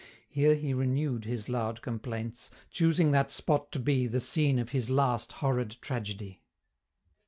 [0.27, 4.89] Here he renew'd His loud complaints, choosing that spot to be The scene of his
[4.89, 6.41] last horrid tragedy."